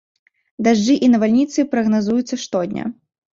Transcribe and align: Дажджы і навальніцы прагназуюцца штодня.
Дажджы 0.67 0.95
і 1.07 1.09
навальніцы 1.15 1.67
прагназуюцца 1.75 2.41
штодня. 2.47 2.89